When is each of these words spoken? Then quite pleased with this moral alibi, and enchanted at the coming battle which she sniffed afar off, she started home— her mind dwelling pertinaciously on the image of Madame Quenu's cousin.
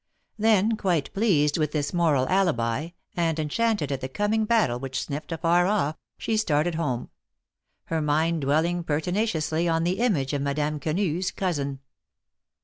Then 0.39 0.77
quite 0.77 1.13
pleased 1.13 1.59
with 1.59 1.73
this 1.73 1.93
moral 1.93 2.27
alibi, 2.27 2.89
and 3.15 3.37
enchanted 3.39 3.91
at 3.91 4.01
the 4.01 4.09
coming 4.09 4.45
battle 4.45 4.79
which 4.79 4.95
she 4.95 5.03
sniffed 5.03 5.31
afar 5.31 5.67
off, 5.67 5.95
she 6.17 6.37
started 6.37 6.73
home— 6.73 7.11
her 7.91 8.01
mind 8.01 8.41
dwelling 8.41 8.83
pertinaciously 8.83 9.69
on 9.69 9.83
the 9.83 9.99
image 9.99 10.33
of 10.33 10.41
Madame 10.41 10.79
Quenu's 10.79 11.29
cousin. 11.29 11.81